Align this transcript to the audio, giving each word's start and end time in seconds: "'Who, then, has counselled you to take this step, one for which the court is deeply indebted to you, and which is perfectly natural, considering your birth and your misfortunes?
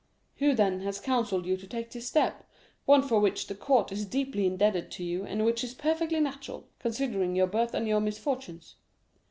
"'Who, 0.37 0.55
then, 0.55 0.79
has 0.79 0.99
counselled 0.99 1.45
you 1.45 1.55
to 1.57 1.67
take 1.67 1.91
this 1.91 2.07
step, 2.07 2.49
one 2.85 3.03
for 3.03 3.19
which 3.19 3.45
the 3.45 3.53
court 3.53 3.91
is 3.91 4.03
deeply 4.03 4.47
indebted 4.47 4.89
to 4.93 5.03
you, 5.03 5.25
and 5.25 5.45
which 5.45 5.63
is 5.63 5.75
perfectly 5.75 6.19
natural, 6.19 6.67
considering 6.79 7.35
your 7.35 7.45
birth 7.45 7.75
and 7.75 7.87
your 7.87 7.99
misfortunes? 8.01 8.77